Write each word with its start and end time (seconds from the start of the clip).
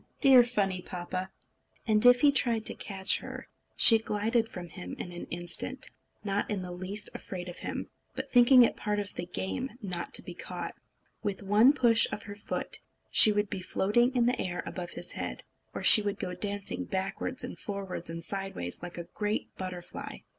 Dear, 0.19 0.43
funny 0.43 0.81
papa!" 0.81 1.29
And 1.85 2.03
if 2.07 2.21
he 2.21 2.31
tried 2.31 2.65
to 2.65 2.73
catch 2.73 3.19
her, 3.19 3.47
she 3.75 3.99
glided 3.99 4.49
from 4.49 4.69
him 4.69 4.95
in 4.97 5.11
an 5.11 5.27
instant, 5.27 5.91
not 6.23 6.49
in 6.49 6.63
the 6.63 6.71
least 6.71 7.11
afraid 7.13 7.47
of 7.47 7.57
him, 7.59 7.87
but 8.15 8.27
thinking 8.27 8.63
it 8.63 8.75
part 8.75 8.99
of 8.99 9.13
the 9.13 9.27
game 9.27 9.73
not 9.79 10.11
to 10.15 10.23
be 10.23 10.33
caught. 10.33 10.73
With 11.21 11.43
one 11.43 11.71
push 11.73 12.07
of 12.11 12.23
her 12.23 12.33
foot, 12.35 12.79
she 13.11 13.31
would 13.31 13.47
be 13.51 13.61
floating 13.61 14.15
in 14.15 14.25
the 14.25 14.41
air 14.41 14.63
above 14.65 14.89
his 14.89 15.11
head; 15.11 15.43
or 15.71 15.83
she 15.83 16.01
would 16.01 16.17
go 16.17 16.33
dancing 16.33 16.85
backwards 16.85 17.43
and 17.43 17.59
forwards 17.59 18.09
and 18.09 18.25
sideways, 18.25 18.81
like 18.81 18.97
a 18.97 19.03
great 19.03 19.55
butterfly. 19.55 20.17